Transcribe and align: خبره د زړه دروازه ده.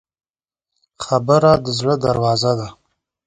خبره 1.03 1.51
د 1.63 1.65
زړه 1.77 1.95
دروازه 2.05 2.51
ده. 2.59 2.67